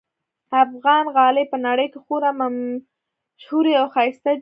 [0.63, 4.39] افغان غالۍ په نړۍ کې خورا ممشهوري اوښایسته دي